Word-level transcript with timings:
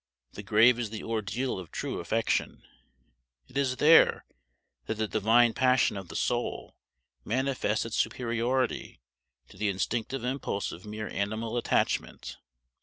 The 0.31 0.41
grave 0.41 0.79
is 0.79 0.89
the 0.89 1.03
ordeal 1.03 1.59
of 1.59 1.69
true 1.69 1.99
affection. 1.99 2.63
It 3.47 3.55
is 3.55 3.75
there 3.75 4.25
that 4.87 4.95
the 4.95 5.07
divine 5.07 5.53
passion 5.53 5.95
of 5.95 6.07
the 6.07 6.15
soul 6.15 6.75
manifests 7.23 7.85
its 7.85 7.97
superiority 7.97 8.99
to 9.49 9.57
the 9.57 9.69
instinctive 9.69 10.23
impulse 10.25 10.71
of 10.71 10.87
mere 10.87 11.09
animal 11.09 11.55
attachment. 11.55 12.37